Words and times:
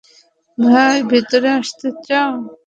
ভাই, 0.57 0.97
ভিতরে 1.03 1.49
আসতে 1.59 1.87
চাও? 2.07 2.31